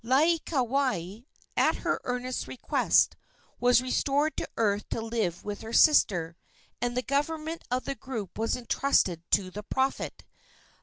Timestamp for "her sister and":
5.61-6.97